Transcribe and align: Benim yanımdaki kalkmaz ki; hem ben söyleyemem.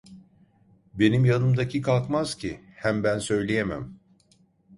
Benim 0.93 1.25
yanımdaki 1.25 1.81
kalkmaz 1.81 2.35
ki; 2.37 2.59
hem 2.75 3.03
ben 3.03 3.19
söyleyemem. 3.19 3.99